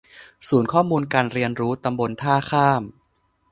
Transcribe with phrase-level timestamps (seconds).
[0.47, 2.83] ศูนย์ข้อมูลการเรียนรู้ตำบลท่าข้าม